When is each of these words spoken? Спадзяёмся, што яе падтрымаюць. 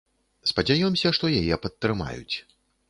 Спадзяёмся, 0.51 1.07
што 1.19 1.31
яе 1.43 1.63
падтрымаюць. 1.67 2.35